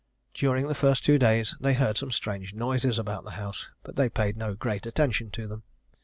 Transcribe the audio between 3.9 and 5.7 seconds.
they paid no great attention to them.